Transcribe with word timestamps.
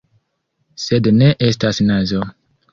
Sed 0.85 1.11
ne 1.19 1.29
estas 1.51 1.85
nazo. 1.93 2.27